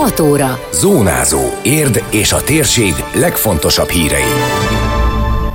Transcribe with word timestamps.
6 0.00 0.20
óra. 0.20 0.58
Zónázó. 0.72 1.40
Érd 1.62 2.04
és 2.10 2.32
a 2.32 2.42
térség 2.42 2.92
legfontosabb 3.14 3.88
hírei. 3.88 4.32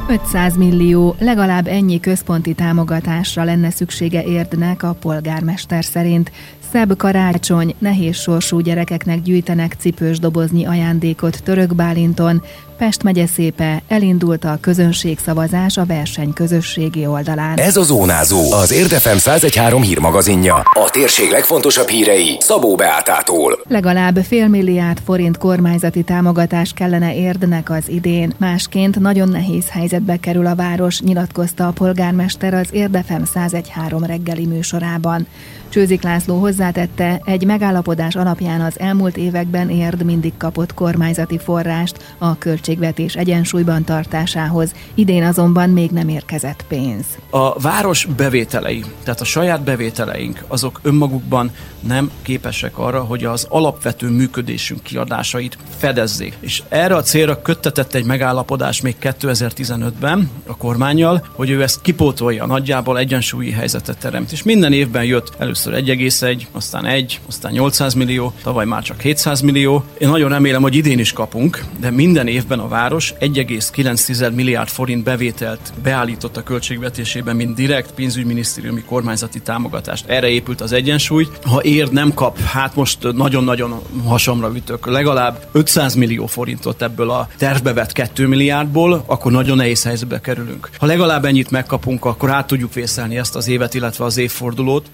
500 0.08 0.58
millió, 0.58 1.16
legalább 1.20 1.68
ennyi 1.68 2.00
központi 2.00 2.54
támogatásra 2.54 3.44
lenne 3.44 3.70
szüksége 3.70 4.24
Érdnek 4.24 4.84
a 4.84 4.96
polgármester 5.02 5.84
szerint. 5.84 6.32
Szebb 6.72 6.98
karácsony, 6.98 7.76
nehéz 7.78 8.16
sorsú 8.16 8.60
gyerekeknek 8.60 9.22
gyűjtenek 9.22 9.76
cipős 9.80 10.20
doboznyi 10.20 10.66
ajándékot 10.66 11.44
Török 11.44 11.76
Bálinton, 11.76 12.44
Pest 12.78 13.04
megye 13.04 13.26
szépe 13.26 13.82
elindult 13.88 14.44
a 14.44 14.58
közönségszavazás 14.62 15.78
a 15.78 15.86
verseny 15.86 16.34
közösségi 16.34 17.06
oldalán. 17.06 17.58
Ez 17.58 17.78
a 17.78 17.84
Zónázó, 17.84 18.52
az 18.52 18.72
Érdefem 18.72 19.16
1013 19.16 19.82
hírmagazinja. 19.82 20.56
A 20.56 20.90
térség 20.92 21.30
legfontosabb 21.30 21.88
hírei 21.88 22.38
Szabó 22.40 22.76
Beátától. 22.76 23.60
Legalább 23.68 24.18
fél 24.18 24.48
milliárd 24.48 25.00
forint 25.06 25.38
kormányzati 25.38 26.04
támogatás 26.04 26.74
kellene 26.74 27.16
Érdnek 27.16 27.70
az 27.70 27.90
idén. 27.90 28.34
Másként 28.38 29.00
nagyon 29.00 29.30
nehéz 29.30 29.70
helyzetbe 29.70 30.18
kerül 30.18 30.46
a 30.46 30.56
város, 30.56 31.02
nyilatkozta 31.02 31.68
a 31.68 31.72
polgármester 31.72 32.54
az 32.54 32.68
Érdefem 32.72 33.22
1013 33.34 34.04
reggeli 34.04 34.46
műsorában. 34.46 35.28
Csőzik 35.70 36.04
László 36.04 36.40
hozzátette, 36.40 37.22
egy 37.26 37.46
megállapodás 37.46 38.16
alapján 38.16 38.62
az 38.62 38.80
elmúlt 38.80 39.18
években 39.18 39.70
Érd 39.70 40.04
mindig 40.04 40.34
kapott 40.38 40.74
kormányzati 40.74 41.38
forrást 41.38 42.16
a 42.18 42.38
költségvetés 42.66 43.16
egyensúlyban 43.16 43.84
tartásához, 43.84 44.74
idén 44.94 45.24
azonban 45.24 45.70
még 45.70 45.90
nem 45.90 46.10
érkezett 46.10 46.66
pénz. 46.68 47.06
A 47.30 47.60
város 47.60 48.06
bevételei, 48.18 48.84
tehát 49.04 49.22
a 49.22 49.26
saját 49.26 49.64
bevételeink, 49.64 50.44
azok 50.48 50.80
önmagukban 50.84 51.52
nem 51.88 52.12
képesek 52.22 52.78
arra, 52.78 53.04
hogy 53.04 53.24
az 53.24 53.46
alapvető 53.50 54.10
működésünk 54.10 54.84
kiadásait 54.84 55.58
fedezzék. 55.78 56.38
És 56.40 56.64
erre 56.70 56.96
a 56.96 57.02
célra 57.02 57.42
köttetett 57.42 57.94
egy 57.94 58.06
megállapodás 58.06 58.82
még 58.82 58.96
2015-ben 59.02 60.30
a 60.48 60.58
kormányjal, 60.58 61.26
hogy 61.32 61.50
ő 61.50 61.62
ezt 61.62 61.82
kipótolja, 61.82 62.46
nagyjából 62.46 62.98
egyensúlyi 62.98 63.52
helyzetet 63.52 63.98
teremt. 63.98 64.32
És 64.32 64.44
minden 64.44 64.74
évben 64.74 65.04
jött 65.04 65.34
először 65.38 65.74
1,1, 65.74 66.42
aztán 66.52 66.86
1, 66.86 67.20
aztán 67.28 67.52
800 67.52 67.94
millió, 67.94 68.34
tavaly 68.44 68.66
már 68.66 68.84
csak 68.84 69.02
700 69.02 69.42
millió. 69.42 69.84
Én 69.98 70.10
nagyon 70.10 70.30
remélem, 70.30 70.62
hogy 70.62 70.76
idén 70.76 71.00
is 71.00 71.14
kapunk, 71.14 71.64
de 71.80 71.90
minden 71.90 72.28
évben 72.28 72.55
a 72.60 72.68
város 72.68 73.14
1,9 73.20 74.34
milliárd 74.34 74.70
forint 74.70 75.04
bevételt 75.04 75.74
beállított 75.84 76.38
a 76.38 76.44
költségvetésében, 76.44 77.36
mint 77.36 77.56
direkt 77.56 77.92
pénzügyminisztériumi 77.92 78.82
kormányzati 78.82 79.40
támogatást. 79.40 80.06
Erre 80.08 80.28
épült 80.28 80.62
az 80.62 80.72
egyensúly. 80.72 81.28
Ha 81.44 81.62
ér 81.62 81.90
nem 81.90 82.14
kap, 82.14 82.40
hát 82.40 82.76
most 82.76 83.14
nagyon-nagyon 83.14 83.82
hasamra 84.06 84.52
ütök, 84.56 84.86
legalább 84.86 85.48
500 85.52 85.96
millió 85.96 86.26
forintot 86.26 86.82
ebből 86.82 87.10
a 87.10 87.28
tervbe 87.38 87.74
vett 87.74 87.92
2 87.92 88.28
milliárdból, 88.28 89.04
akkor 89.06 89.32
nagyon 89.32 89.58
nehéz 89.58 89.84
helyzetbe 89.84 90.22
kerülünk. 90.22 90.70
Ha 90.78 90.86
legalább 90.86 91.26
ennyit 91.26 91.52
megkapunk, 91.52 92.06
akkor 92.06 92.30
át 92.30 92.48
tudjuk 92.48 92.74
vészelni 92.74 93.18
ezt 93.18 93.36
az 93.36 93.48
évet, 93.48 93.74
illetve 93.74 94.06
az 94.06 94.18
évfordulót. 94.18 94.86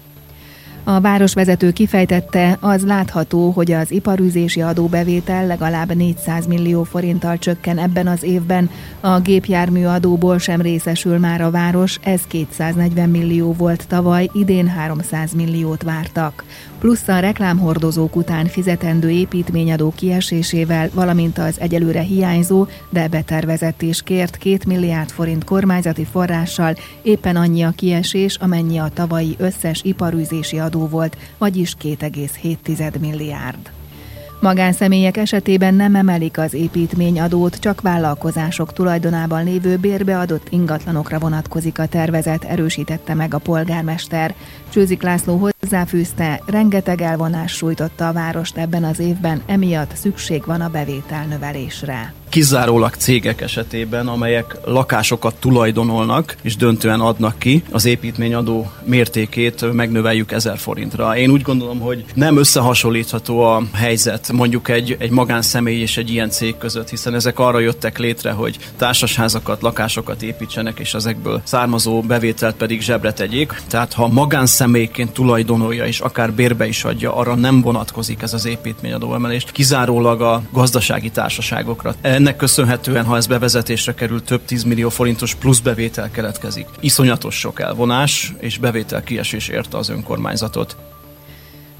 A 0.84 1.00
városvezető 1.00 1.70
kifejtette, 1.70 2.56
az 2.60 2.84
látható, 2.84 3.50
hogy 3.50 3.72
az 3.72 3.90
iparűzési 3.90 4.60
adóbevétel 4.60 5.46
legalább 5.46 5.94
400 5.94 6.46
millió 6.46 6.82
forinttal 6.82 7.38
csökken 7.38 7.78
ebben 7.78 8.06
az 8.06 8.22
évben, 8.22 8.70
a 9.00 9.20
gépjármű 9.20 9.84
adóból 9.84 10.38
sem 10.38 10.60
részesül 10.60 11.18
már 11.18 11.40
a 11.40 11.50
város, 11.50 11.98
ez 12.02 12.20
240 12.26 13.08
millió 13.08 13.52
volt 13.52 13.86
tavaly, 13.88 14.28
idén 14.32 14.68
300 14.68 15.32
milliót 15.32 15.82
vártak. 15.82 16.44
Plusz 16.78 17.08
a 17.08 17.18
reklámhordozók 17.18 18.16
után 18.16 18.46
fizetendő 18.46 19.10
építményadó 19.10 19.92
kiesésével, 19.96 20.90
valamint 20.94 21.38
az 21.38 21.60
egyelőre 21.60 22.00
hiányzó, 22.00 22.66
de 22.90 23.08
betervezett 23.08 23.82
és 23.82 24.02
kért 24.02 24.36
2 24.36 24.58
milliárd 24.66 25.10
forint 25.10 25.44
kormányzati 25.44 26.04
forrással 26.04 26.74
éppen 27.02 27.36
annyi 27.36 27.62
a 27.62 27.70
kiesés, 27.70 28.36
amennyi 28.36 28.78
a 28.78 28.90
tavalyi 28.94 29.34
összes 29.38 29.80
iparűzési 29.82 30.58
adó 30.58 30.71
volt, 30.80 31.16
vagyis 31.38 31.74
2,7 31.82 33.00
milliárd. 33.00 33.70
Magánszemélyek 34.42 35.16
esetében 35.16 35.74
nem 35.74 35.94
emelik 35.94 36.38
az 36.38 36.54
építményadót, 36.54 37.58
csak 37.58 37.80
vállalkozások 37.80 38.72
tulajdonában 38.72 39.44
lévő 39.44 39.76
bérbeadott 39.76 40.46
ingatlanokra 40.50 41.18
vonatkozik 41.18 41.78
a 41.78 41.86
tervezet, 41.86 42.44
erősítette 42.44 43.14
meg 43.14 43.34
a 43.34 43.38
polgármester. 43.38 44.34
Csőzik 44.68 45.02
László 45.02 45.50
hozzáfűzte, 45.60 46.42
rengeteg 46.46 47.00
elvonás 47.00 47.52
sújtotta 47.52 48.08
a 48.08 48.12
várost 48.12 48.56
ebben 48.56 48.84
az 48.84 48.98
évben, 48.98 49.42
emiatt 49.46 49.96
szükség 49.96 50.44
van 50.46 50.60
a 50.60 50.70
bevételnövelésre 50.70 52.12
kizárólag 52.32 52.94
cégek 52.94 53.40
esetében, 53.40 54.08
amelyek 54.08 54.56
lakásokat 54.64 55.34
tulajdonolnak 55.34 56.36
és 56.42 56.56
döntően 56.56 57.00
adnak 57.00 57.38
ki, 57.38 57.62
az 57.70 57.84
építményadó 57.84 58.70
mértékét 58.84 59.72
megnöveljük 59.72 60.32
1000 60.32 60.58
forintra. 60.58 61.16
Én 61.16 61.30
úgy 61.30 61.42
gondolom, 61.42 61.80
hogy 61.80 62.04
nem 62.14 62.36
összehasonlítható 62.36 63.40
a 63.40 63.62
helyzet 63.72 64.32
mondjuk 64.32 64.68
egy, 64.68 64.96
egy 64.98 65.10
magánszemély 65.10 65.80
és 65.80 65.96
egy 65.96 66.10
ilyen 66.10 66.30
cég 66.30 66.56
között, 66.58 66.88
hiszen 66.88 67.14
ezek 67.14 67.38
arra 67.38 67.58
jöttek 67.58 67.98
létre, 67.98 68.30
hogy 68.30 68.58
társasházakat, 68.76 69.62
lakásokat 69.62 70.22
építsenek, 70.22 70.78
és 70.78 70.94
ezekből 70.94 71.40
származó 71.44 72.00
bevételt 72.00 72.54
pedig 72.56 72.80
zsebre 72.80 73.12
tegyék. 73.12 73.62
Tehát 73.68 73.92
ha 73.92 74.08
magánszemélyként 74.08 75.12
tulajdonolja 75.12 75.86
és 75.86 76.00
akár 76.00 76.32
bérbe 76.32 76.66
is 76.66 76.84
adja, 76.84 77.14
arra 77.16 77.34
nem 77.34 77.60
vonatkozik 77.60 78.22
ez 78.22 78.32
az 78.32 78.46
építményadó 78.46 79.14
emelést, 79.14 79.50
kizárólag 79.50 80.20
a 80.20 80.42
gazdasági 80.52 81.10
társaságokra. 81.10 81.94
Ennek 82.22 82.36
köszönhetően, 82.36 83.04
ha 83.04 83.16
ez 83.16 83.26
bevezetésre 83.26 83.94
kerül, 83.94 84.22
több 84.22 84.44
10 84.44 84.62
millió 84.62 84.88
forintos 84.88 85.34
plusz 85.34 85.58
bevétel 85.58 86.10
keletkezik. 86.10 86.66
Iszonyatos 86.80 87.38
sok 87.38 87.60
elvonás 87.60 88.34
és 88.38 88.58
bevétel 88.58 89.02
kiesés 89.02 89.48
érte 89.48 89.76
az 89.76 89.88
önkormányzatot. 89.88 90.76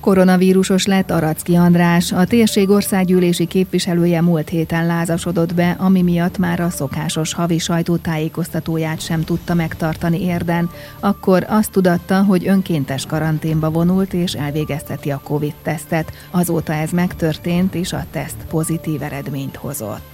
Koronavírusos 0.01 0.87
lett 0.87 1.11
Aracki 1.11 1.55
András. 1.55 2.13
A 2.13 2.25
térség 2.25 2.71
országgyűlési 2.71 3.47
képviselője 3.47 4.21
múlt 4.21 4.49
héten 4.49 4.87
lázasodott 4.87 5.55
be, 5.55 5.77
ami 5.79 6.03
miatt 6.03 6.39
már 6.39 6.61
a 6.61 6.71
szokásos 6.71 7.35
havi 7.35 7.59
sajtótájékoztatóját 7.59 9.01
sem 9.01 9.25
tudta 9.25 9.55
megtartani 9.55 10.23
érden. 10.25 10.71
Akkor 11.01 11.45
azt 11.49 11.71
tudatta, 11.71 12.25
hogy 12.25 12.49
önkéntes 12.49 13.07
karanténba 13.07 13.71
vonult 13.71 14.13
és 14.13 14.33
elvégezteti 14.33 15.11
a 15.11 15.21
Covid-tesztet. 15.25 16.13
Azóta 16.31 16.73
ez 16.73 16.91
megtörtént, 16.91 17.75
és 17.75 17.93
a 17.93 18.05
teszt 18.11 18.47
pozitív 18.49 19.03
eredményt 19.03 19.57
hozott. 19.57 20.12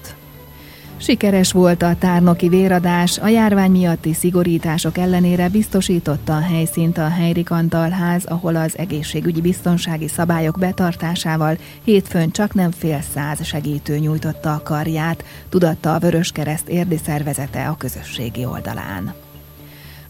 Sikeres 1.00 1.52
volt 1.52 1.82
a 1.82 1.96
tárnoki 1.98 2.48
véradás, 2.48 3.18
a 3.18 3.28
járvány 3.28 3.70
miatti 3.70 4.12
szigorítások 4.12 4.98
ellenére 4.98 5.48
biztosította 5.48 6.36
a 6.36 6.40
helyszínt 6.40 6.98
a 6.98 7.08
Helyrik 7.08 7.50
Antalház, 7.50 8.24
ahol 8.24 8.56
az 8.56 8.78
egészségügyi 8.78 9.40
biztonsági 9.40 10.08
szabályok 10.08 10.58
betartásával 10.58 11.58
hétfőn 11.84 12.30
csak 12.30 12.54
nem 12.54 12.70
fél 12.70 13.00
száz 13.14 13.44
segítő 13.44 13.98
nyújtotta 13.98 14.54
a 14.54 14.62
karját, 14.62 15.24
tudatta 15.48 15.94
a 15.94 15.98
Vöröskereszt 15.98 16.68
érdi 16.68 16.96
szervezete 16.96 17.68
a 17.68 17.76
közösségi 17.76 18.44
oldalán. 18.44 19.27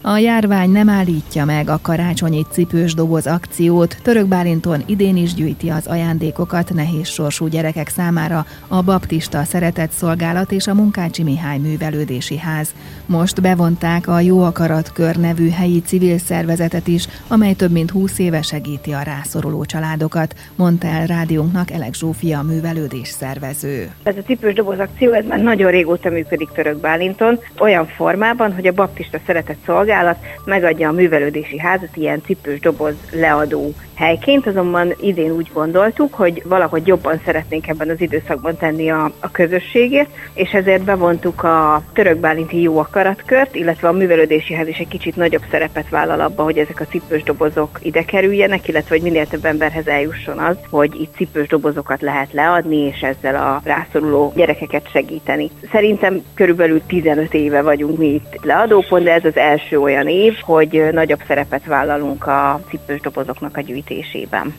A 0.01 0.17
járvány 0.17 0.69
nem 0.69 0.89
állítja 0.89 1.45
meg 1.45 1.69
a 1.69 1.79
karácsonyi 1.81 2.45
cipős 2.51 2.93
doboz 2.93 3.27
akciót. 3.27 3.97
Török 4.01 4.25
Bálinton 4.25 4.83
idén 4.85 5.17
is 5.17 5.33
gyűjti 5.33 5.69
az 5.69 5.87
ajándékokat 5.87 6.73
nehéz 6.73 7.07
sorsú 7.07 7.47
gyerekek 7.47 7.87
számára 7.87 8.45
a 8.67 8.81
Baptista 8.81 9.43
Szeretett 9.43 9.91
Szolgálat 9.91 10.51
és 10.51 10.67
a 10.67 10.73
Munkácsi 10.73 11.23
Mihály 11.23 11.57
Művelődési 11.57 12.37
Ház. 12.37 12.73
Most 13.05 13.41
bevonták 13.41 14.07
a 14.07 14.19
Jó 14.19 14.43
Akarat 14.43 14.91
Kör 14.91 15.15
nevű 15.15 15.49
helyi 15.49 15.81
civil 15.81 16.17
szervezetet 16.17 16.87
is, 16.87 17.07
amely 17.27 17.53
több 17.53 17.71
mint 17.71 17.91
20 17.91 18.19
éve 18.19 18.41
segíti 18.41 18.91
a 18.91 19.01
rászoruló 19.01 19.65
családokat, 19.65 20.35
mondta 20.55 20.87
el 20.87 21.05
rádiónknak 21.05 21.71
Elek 21.71 21.93
Zsófia 21.93 22.41
művelődés 22.41 23.07
szervező. 23.07 23.91
Ez 24.03 24.17
a 24.17 24.21
cipős 24.21 24.53
doboz 24.53 24.79
akció 24.79 25.11
ez 25.11 25.25
már 25.25 25.41
nagyon 25.41 25.71
régóta 25.71 26.09
működik 26.09 26.49
Török 26.49 26.79
Bálinton, 26.79 27.39
olyan 27.57 27.85
formában, 27.85 28.53
hogy 28.53 28.67
a 28.67 28.73
Baptista 28.73 29.19
Szeretett 29.25 29.57
Szolgálat 29.65 29.87
szolgálat 29.89 30.17
megadja 30.45 30.89
a 30.89 30.91
művelődési 30.91 31.59
házat 31.59 31.97
ilyen 31.97 32.21
cipős 32.21 32.59
doboz 32.59 32.95
leadó 33.11 33.73
helyként, 33.99 34.47
azonban 34.47 34.93
idén 35.01 35.31
úgy 35.31 35.49
gondoltuk, 35.53 36.13
hogy 36.13 36.41
valahogy 36.45 36.87
jobban 36.87 37.21
szeretnénk 37.25 37.67
ebben 37.67 37.89
az 37.89 38.01
időszakban 38.01 38.57
tenni 38.57 38.89
a, 38.89 39.11
a 39.19 39.31
közösségét, 39.31 40.07
és 40.33 40.51
ezért 40.51 40.83
bevontuk 40.83 41.43
a 41.43 41.83
török 41.93 42.17
bálinti 42.17 42.61
jó 42.61 42.77
akaratkört, 42.77 43.55
illetve 43.55 43.87
a 43.87 43.91
művelődési 43.91 44.53
ház 44.53 44.67
is 44.67 44.77
egy 44.77 44.87
kicsit 44.87 45.15
nagyobb 45.15 45.43
szerepet 45.51 45.89
vállal 45.89 46.21
abba, 46.21 46.43
hogy 46.43 46.57
ezek 46.57 46.79
a 46.79 46.85
cipős 46.85 47.23
dobozok 47.23 47.79
ide 47.81 48.03
kerüljenek, 48.03 48.67
illetve 48.67 48.95
hogy 48.95 49.03
minél 49.03 49.27
több 49.27 49.45
emberhez 49.45 49.87
eljusson 49.87 50.37
az, 50.37 50.57
hogy 50.69 51.01
itt 51.01 51.15
cipős 51.15 51.47
dobozokat 51.47 52.01
lehet 52.01 52.33
leadni, 52.33 52.77
és 52.77 53.01
ezzel 53.01 53.35
a 53.35 53.61
rászoruló 53.63 54.33
gyerekeket 54.35 54.89
segíteni. 54.91 55.49
Szerintem 55.71 56.21
körülbelül 56.33 56.81
15 56.87 57.33
éve 57.33 57.61
vagyunk 57.61 57.97
mi 57.97 58.07
itt 58.07 58.39
leadópont, 58.43 59.03
de 59.03 59.13
ez 59.13 59.25
az 59.25 59.37
első 59.37 59.78
olyan 59.81 60.07
év, 60.07 60.33
hogy 60.41 60.89
nagyobb 60.91 61.21
szerepet 61.27 61.65
vállalunk 61.65 62.27
a 62.27 62.61
cipős 62.69 63.01
dobozoknak 63.01 63.57
a 63.57 63.61
gyűjtésében. 63.61 64.53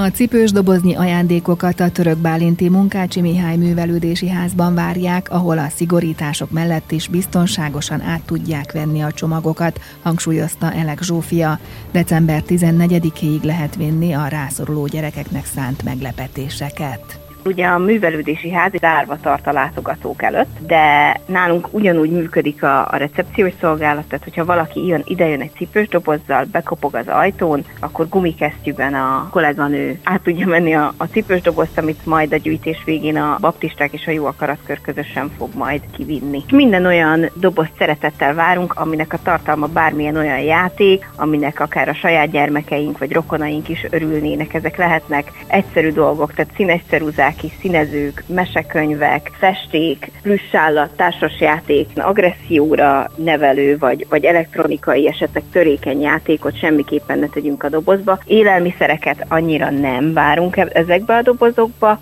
A 0.00 0.06
cipős 0.06 0.52
doboznyi 0.52 0.94
ajándékokat 0.94 1.80
a 1.80 1.90
török 1.90 2.16
Bálinti 2.16 2.68
Munkácsi 2.68 3.20
Mihály 3.20 3.56
művelődési 3.56 4.28
házban 4.28 4.74
várják, 4.74 5.30
ahol 5.30 5.58
a 5.58 5.68
szigorítások 5.68 6.50
mellett 6.50 6.90
is 6.90 7.08
biztonságosan 7.08 8.00
át 8.00 8.22
tudják 8.26 8.72
venni 8.72 9.00
a 9.00 9.12
csomagokat, 9.12 9.80
hangsúlyozta 10.02 10.72
Elek 10.72 11.02
Zsófia. 11.02 11.58
December 11.92 12.42
14-ig 12.48 13.42
lehet 13.42 13.76
vinni 13.76 14.12
a 14.12 14.26
rászoruló 14.26 14.86
gyerekeknek 14.86 15.44
szánt 15.44 15.82
meglepetéseket. 15.82 17.27
Ugye 17.48 17.66
a 17.66 17.78
művelődési 17.78 18.50
ház 18.50 18.72
zárva 18.80 19.16
tart 19.20 19.46
a 19.46 19.52
látogatók 19.52 20.22
előtt, 20.22 20.58
de 20.66 21.14
nálunk 21.26 21.68
ugyanúgy 21.70 22.10
működik 22.10 22.62
a, 22.62 22.88
a 22.90 22.96
recepciós 22.96 23.52
szolgálat, 23.60 24.04
tehát 24.04 24.24
hogyha 24.24 24.44
valaki 24.44 24.86
jön, 24.86 25.02
ide 25.04 25.26
jön 25.28 25.40
egy 25.40 25.52
cipős 25.56 25.88
dobozzal, 25.88 26.44
bekopog 26.52 26.94
az 26.94 27.08
ajtón, 27.08 27.64
akkor 27.80 28.08
gumikesztyűben 28.08 28.94
a 28.94 29.28
kolléganő 29.30 29.98
át 30.02 30.20
tudja 30.20 30.46
menni 30.46 30.74
a, 30.74 30.94
a 30.96 31.04
cipős 31.04 31.40
dobozt, 31.40 31.78
amit 31.78 32.06
majd 32.06 32.32
a 32.32 32.36
gyűjtés 32.36 32.82
végén 32.84 33.16
a 33.16 33.36
baptisták 33.40 33.92
és 33.92 34.06
a 34.06 34.10
jó 34.10 34.26
akaratkör 34.26 34.80
közösen 34.80 35.30
fog 35.36 35.54
majd 35.54 35.80
kivinni. 35.96 36.44
Minden 36.50 36.86
olyan 36.86 37.30
dobozt 37.34 37.72
szeretettel 37.78 38.34
várunk, 38.34 38.74
aminek 38.74 39.12
a 39.12 39.18
tartalma 39.22 39.66
bármilyen 39.66 40.16
olyan 40.16 40.40
játék, 40.40 41.08
aminek 41.16 41.60
akár 41.60 41.88
a 41.88 41.94
saját 41.94 42.30
gyermekeink 42.30 42.98
vagy 42.98 43.12
rokonaink 43.12 43.68
is 43.68 43.86
örülnének. 43.90 44.54
Ezek 44.54 44.76
lehetnek 44.76 45.32
egyszerű 45.46 45.90
dolgok, 45.92 46.34
tehát 46.34 46.52
színes 46.56 46.80
ceruzák, 46.88 47.37
kis 47.40 47.52
színezők, 47.60 48.24
mesekönyvek, 48.26 49.30
festék, 49.38 50.10
plüssállat, 50.22 50.96
társasjáték, 50.96 51.88
agresszióra 51.94 53.10
nevelő 53.16 53.78
vagy, 53.78 54.06
vagy 54.08 54.24
elektronikai 54.24 55.08
esetleg 55.08 55.42
törékeny 55.52 56.00
játékot 56.00 56.58
semmiképpen 56.58 57.18
ne 57.18 57.26
tegyünk 57.26 57.62
a 57.62 57.68
dobozba. 57.68 58.18
Élelmiszereket 58.24 59.24
annyira 59.28 59.70
nem 59.70 60.12
várunk 60.12 60.56
e- 60.56 60.70
ezekbe 60.72 61.16
a 61.16 61.22
dobozokba, 61.22 62.00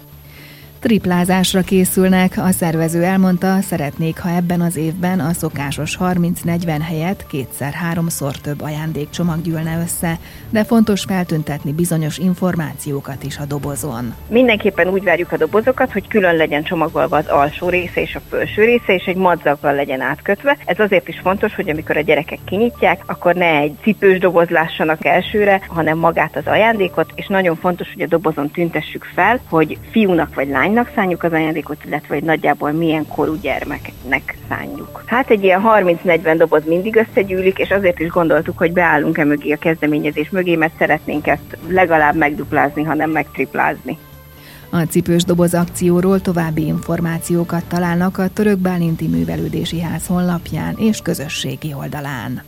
Triplázásra 0.86 1.60
készülnek, 1.60 2.32
a 2.36 2.50
szervező 2.50 3.02
elmondta, 3.02 3.60
szeretnék, 3.60 4.18
ha 4.18 4.28
ebben 4.28 4.60
az 4.60 4.76
évben 4.76 5.20
a 5.20 5.32
szokásos 5.32 5.98
30-40 6.00 6.80
helyet 6.82 7.26
kétszer-háromszor 7.26 8.36
több 8.36 8.62
ajándékcsomag 8.62 9.42
gyűlne 9.42 9.80
össze, 9.82 10.18
de 10.50 10.64
fontos 10.64 11.04
feltüntetni 11.04 11.72
bizonyos 11.72 12.18
információkat 12.18 13.22
is 13.22 13.38
a 13.38 13.44
dobozon. 13.44 14.14
Mindenképpen 14.28 14.88
úgy 14.88 15.04
várjuk 15.04 15.32
a 15.32 15.36
dobozokat, 15.36 15.92
hogy 15.92 16.08
külön 16.08 16.36
legyen 16.36 16.62
csomagolva 16.62 17.16
az 17.16 17.26
alsó 17.26 17.68
része 17.68 18.00
és 18.00 18.14
a 18.14 18.20
felső 18.28 18.64
része, 18.64 18.94
és 18.94 19.04
egy 19.04 19.16
madzaggal 19.16 19.74
legyen 19.74 20.00
átkötve. 20.00 20.56
Ez 20.64 20.78
azért 20.78 21.08
is 21.08 21.20
fontos, 21.22 21.54
hogy 21.54 21.70
amikor 21.70 21.96
a 21.96 22.00
gyerekek 22.00 22.38
kinyitják, 22.44 23.02
akkor 23.06 23.34
ne 23.34 23.56
egy 23.56 23.74
cipős 23.82 24.18
doboz 24.18 24.48
lássanak 24.48 25.04
elsőre, 25.04 25.60
hanem 25.68 25.98
magát 25.98 26.36
az 26.36 26.46
ajándékot, 26.46 27.12
és 27.14 27.26
nagyon 27.26 27.56
fontos, 27.56 27.92
hogy 27.92 28.02
a 28.02 28.06
dobozon 28.06 28.50
tüntessük 28.50 29.04
fel, 29.14 29.40
hogy 29.48 29.78
fiúnak 29.90 30.34
vagy 30.34 30.48
lány 30.48 30.74
lánynak 30.76 30.94
szánjuk 30.94 31.22
az 31.22 31.32
ajándékot, 31.32 31.84
illetve 31.84 32.14
hogy 32.14 32.24
nagyjából 32.24 32.72
milyen 32.72 33.06
korú 33.06 33.34
gyermeknek 33.40 34.36
szánjuk. 34.48 35.02
Hát 35.06 35.30
egy 35.30 35.44
ilyen 35.44 35.62
30-40 35.64 36.34
doboz 36.38 36.62
mindig 36.66 36.96
összegyűlik, 36.96 37.58
és 37.58 37.70
azért 37.70 38.00
is 38.00 38.08
gondoltuk, 38.08 38.58
hogy 38.58 38.72
beállunk-e 38.72 39.24
mögé 39.24 39.52
a 39.52 39.56
kezdeményezés 39.56 40.30
mögé, 40.30 40.56
mert 40.56 40.78
szeretnénk 40.78 41.26
ezt 41.26 41.58
legalább 41.68 42.16
megduplázni, 42.16 42.82
hanem 42.82 43.10
megtriplázni. 43.10 43.98
A 44.70 44.76
cipős 44.76 45.24
doboz 45.24 45.54
akcióról 45.54 46.20
további 46.20 46.66
információkat 46.66 47.64
találnak 47.64 48.18
a 48.18 48.28
Török 48.28 48.58
Bálinti 48.58 49.06
Művelődési 49.06 49.80
Ház 49.80 50.06
honlapján 50.06 50.74
és 50.78 51.00
közösségi 51.02 51.74
oldalán. 51.74 52.42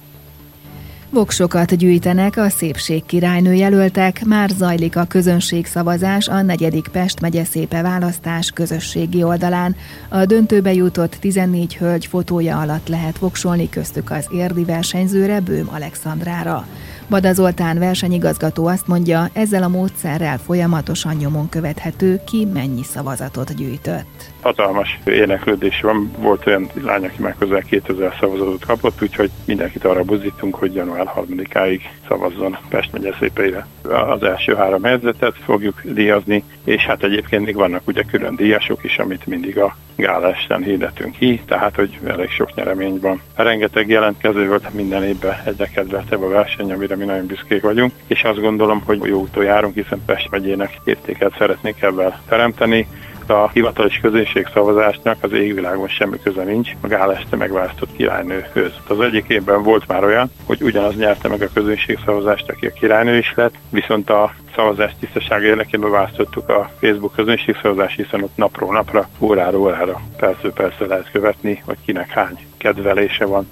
Voksokat 1.11 1.77
gyűjtenek 1.77 2.37
a 2.37 2.49
szépség 2.49 3.05
királynő 3.07 3.55
jelöltek, 3.55 4.25
már 4.25 4.49
zajlik 4.49 4.97
a 4.97 5.05
közönségszavazás 5.05 6.29
a 6.29 6.43
negyedik 6.43 6.89
Pest 6.93 7.21
megye 7.21 7.45
szépe 7.45 7.83
választás 7.83 8.51
közösségi 8.51 9.23
oldalán. 9.23 9.77
A 10.09 10.25
döntőbe 10.25 10.73
jutott 10.73 11.17
14 11.21 11.77
hölgy 11.77 12.07
fotója 12.07 12.61
alatt 12.61 12.89
lehet 12.89 13.19
voksolni 13.19 13.69
köztük 13.69 14.11
az 14.11 14.29
érdi 14.33 14.65
versenyzőre 14.65 15.41
Bőm 15.41 15.69
Alexandrára. 15.73 16.67
Bada 17.09 17.33
Zoltán 17.33 17.79
versenyigazgató 17.79 18.67
azt 18.67 18.87
mondja, 18.87 19.29
ezzel 19.33 19.63
a 19.63 19.69
módszerrel 19.69 20.39
folyamatosan 20.39 21.15
nyomon 21.15 21.49
követhető, 21.49 22.21
ki 22.27 22.45
mennyi 22.53 22.83
szavazatot 22.83 23.55
gyűjtött. 23.55 24.31
Hatalmas 24.41 24.99
érdeklődés 25.05 25.81
van, 25.81 26.11
volt 26.19 26.47
olyan 26.47 26.71
lány, 26.83 27.05
aki 27.05 27.23
már 27.23 27.35
közel 27.39 27.63
2000 27.63 28.17
szavazatot 28.21 28.65
kapott, 28.65 29.03
úgyhogy 29.03 29.31
mindenkit 29.45 29.85
arra 29.85 30.03
buzítunk, 30.03 30.55
hogy 30.55 30.75
január 30.75 31.13
3-áig 31.17 31.81
szavazzon 32.09 32.59
Pest 32.69 32.93
megye 32.93 33.13
szépeire. 33.19 33.67
Az 33.83 34.23
első 34.23 34.55
három 34.55 34.83
helyzetet 34.83 35.35
fogjuk 35.45 35.83
díjazni, 35.85 36.45
és 36.65 36.83
hát 36.87 37.03
egyébként 37.03 37.45
még 37.45 37.55
vannak 37.55 37.83
ugye 37.87 38.03
külön 38.03 38.37
díjasok 38.37 38.85
is, 38.85 38.99
amit 38.99 39.27
mindig 39.27 39.59
a 39.59 39.77
gálásten 39.97 40.63
hirdetünk 40.63 41.17
ki, 41.17 41.43
tehát 41.47 41.75
hogy 41.75 41.99
elég 42.07 42.31
sok 42.31 42.55
nyeremény 42.55 42.99
van. 43.01 43.21
Rengeteg 43.35 43.89
jelentkező 43.89 44.49
volt 44.49 44.75
minden 44.75 45.05
évben 45.05 45.37
egyre 45.45 45.67
kedveltebb 45.67 46.23
a 46.23 46.29
verseny, 46.29 46.73
amire 46.73 46.97
mi 46.99 47.05
nagyon 47.05 47.27
büszkék 47.27 47.63
vagyunk, 47.63 47.93
és 48.07 48.23
azt 48.23 48.41
gondolom, 48.41 48.83
hogy 48.85 49.01
jó 49.05 49.21
úton 49.21 49.45
járunk, 49.45 49.75
hiszen 49.75 50.03
Pest 50.07 50.31
megyének 50.31 50.81
értéket 50.85 51.35
szeretnék 51.39 51.83
ebben 51.83 52.15
teremteni. 52.29 52.87
A 53.31 53.51
hivatalos 53.53 54.01
szavazásnak 54.53 55.17
az 55.21 55.33
égvilágon 55.33 55.89
semmi 55.89 56.19
köze 56.23 56.43
nincs 56.45 56.71
a 56.81 56.87
gáleste 56.87 57.37
megválasztott 57.37 57.97
királynőhöz. 57.97 58.73
Az 58.89 59.01
egyik 59.01 59.29
évben 59.29 59.63
volt 59.63 59.87
már 59.87 60.05
olyan, 60.05 60.31
hogy 60.47 60.63
ugyanaz 60.63 60.97
nyerte 60.97 61.29
meg 61.29 61.43
a 61.43 61.49
szavazást, 62.05 62.51
aki 62.51 62.67
a 62.67 62.73
királynő 62.73 63.17
is 63.17 63.33
lett, 63.37 63.55
viszont 63.71 64.11
a 64.11 64.35
szavazás 64.55 64.93
tisztasága 65.01 65.45
érdekében 65.45 65.91
választottuk 65.91 66.49
a 66.49 66.71
Facebook 66.81 67.15
szavazás, 67.63 67.95
hiszen 67.95 68.23
ott 68.23 68.37
napról 68.37 68.73
napra, 68.73 69.09
órára 69.19 69.59
órára, 69.59 70.01
percről 70.17 70.53
persze 70.53 70.87
lehet 70.87 71.11
követni, 71.11 71.63
hogy 71.65 71.77
kinek 71.85 72.11
hány 72.11 72.39
kedvelése 72.57 73.27
van. 73.27 73.49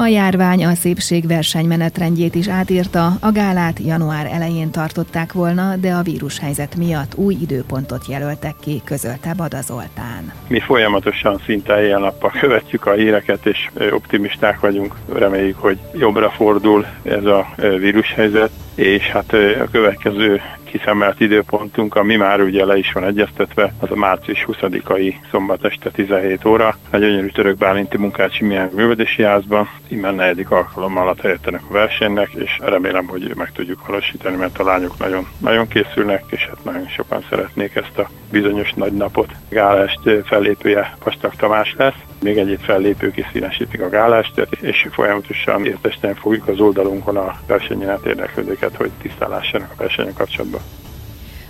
A 0.00 0.06
járvány 0.06 0.64
a 0.64 0.74
szépség 0.74 1.26
versenymenetrendjét 1.26 2.34
is 2.34 2.48
átírta, 2.48 3.06
a 3.20 3.32
gálát 3.32 3.78
január 3.78 4.26
elején 4.32 4.70
tartották 4.70 5.32
volna, 5.32 5.76
de 5.76 5.92
a 5.92 6.02
vírushelyzet 6.02 6.76
miatt 6.76 7.14
új 7.14 7.36
időpontot 7.40 8.06
jelöltek 8.06 8.54
ki, 8.60 8.80
közölte 8.84 9.34
Bada 9.36 9.60
Zoltán. 9.60 10.32
Mi 10.48 10.60
folyamatosan 10.60 11.40
szinte 11.44 11.84
ilyen 11.84 12.00
nappal 12.00 12.32
követjük 12.40 12.86
a 12.86 12.92
híreket, 12.92 13.46
és 13.46 13.70
optimisták 13.90 14.60
vagyunk, 14.60 14.94
reméljük, 15.12 15.58
hogy 15.58 15.78
jobbra 15.94 16.30
fordul 16.30 16.86
ez 17.02 17.24
a 17.24 17.46
vírushelyzet, 17.56 18.50
és 18.74 19.06
hát 19.06 19.32
a 19.62 19.68
következő 19.70 20.40
kiszemelt 20.70 21.20
időpontunk, 21.20 21.94
ami 21.94 22.16
már 22.16 22.40
ugye 22.40 22.64
le 22.64 22.76
is 22.76 22.92
van 22.92 23.04
egyeztetve, 23.04 23.74
az 23.80 23.90
a 23.90 23.96
március 23.96 24.44
20-ai 24.46 25.14
szombat 25.30 25.64
este 25.64 25.90
17 25.90 26.44
óra, 26.44 26.76
a 26.90 26.96
gyönyörű 26.96 27.28
török 27.28 27.56
Bálinti 27.56 27.96
munkácsi 27.96 28.44
milyen 28.44 28.70
művelési 28.74 29.22
házban, 29.22 29.68
innen 29.88 30.14
negyedik 30.14 30.50
alkalommal 30.50 31.08
a 31.08 31.14
helyettenek 31.22 31.62
a 31.68 31.72
versenynek, 31.72 32.30
és 32.32 32.58
remélem, 32.60 33.06
hogy 33.06 33.32
meg 33.36 33.52
tudjuk 33.52 33.86
valósítani, 33.86 34.36
mert 34.36 34.58
a 34.58 34.64
lányok 34.64 34.98
nagyon, 34.98 35.26
nagyon 35.38 35.68
készülnek, 35.68 36.24
és 36.30 36.46
hát 36.46 36.64
nagyon 36.64 36.88
sokan 36.88 37.24
szeretnék 37.28 37.74
ezt 37.74 37.98
a 37.98 38.10
bizonyos 38.30 38.72
nagy 38.72 38.92
napot. 38.92 39.32
Gálást 39.48 40.00
fellépője 40.24 40.96
Pastak 41.04 41.36
Tamás 41.36 41.74
lesz, 41.78 41.94
még 42.22 42.38
egyéb 42.38 42.60
fellépők 42.60 43.16
is 43.16 43.26
színesítik 43.32 43.80
a 43.80 43.88
gálást, 43.88 44.46
és 44.60 44.86
folyamatosan 44.90 45.64
értesíteni 45.64 46.14
fogjuk 46.14 46.48
az 46.48 46.60
oldalunkon 46.60 47.16
a 47.16 47.36
versenyen 47.46 47.98
érdeklődőket, 48.06 48.76
hogy 48.76 48.90
tisztálássanak 49.02 49.70
a 49.70 49.82
versenyen 49.82 50.14
kapcsolatban. 50.14 50.57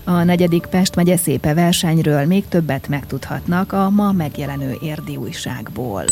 A 0.05 0.25
negyedik 0.25 0.67
Pest 0.67 0.95
megye 0.95 1.17
szépe 1.17 1.55
versenyről 1.55 2.25
még 2.25 2.49
többet 2.49 2.89
megtudhatnak 2.89 3.73
a 3.73 3.91
ma 3.91 4.13
megjelenő 4.13 4.77
érdi 4.81 5.17
újságból. 5.17 6.05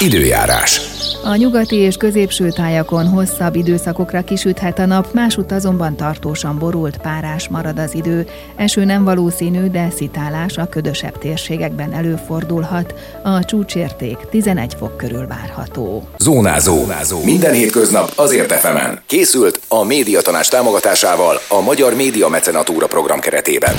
Időjárás. 0.00 0.80
A 1.24 1.34
nyugati 1.34 1.76
és 1.76 1.96
középső 1.96 2.50
tájakon 2.50 3.08
hosszabb 3.08 3.56
időszakokra 3.56 4.24
kisüthet 4.24 4.78
a 4.78 4.86
nap, 4.86 5.12
másút 5.12 5.52
azonban 5.52 5.96
tartósan 5.96 6.58
borult 6.58 6.96
párás 6.96 7.48
marad 7.48 7.78
az 7.78 7.94
idő. 7.94 8.26
Eső 8.56 8.84
nem 8.84 9.04
valószínű, 9.04 9.66
de 9.66 9.90
szitálás 9.90 10.56
a 10.56 10.68
ködösebb 10.68 11.18
térségekben 11.18 11.92
előfordulhat. 11.92 12.94
A 13.22 13.44
csúcsérték 13.44 14.16
11 14.30 14.74
fok 14.78 14.96
körül 14.96 15.26
várható. 15.26 16.08
Zónázó. 16.18 16.76
Zónázó. 16.76 17.24
Minden 17.24 17.52
hétköznap 17.52 18.12
azért 18.16 18.52
efemen. 18.52 19.00
Készült 19.06 19.53
a 19.78 19.84
médiatanás 19.84 20.48
támogatásával 20.48 21.40
a 21.48 21.60
Magyar 21.60 21.94
Média 21.94 22.28
Mecenatúra 22.28 22.86
program 22.86 23.20
keretében. 23.20 23.74